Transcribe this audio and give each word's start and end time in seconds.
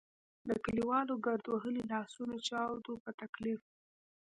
د 0.49 0.49
کلیوالو 0.65 1.15
ګرد 1.25 1.45
وهلي 1.49 1.83
لاسونه 1.91 2.35
چاود 2.49 2.83
وو 2.85 3.01
په 3.03 3.11
تکلیف. 3.21 3.61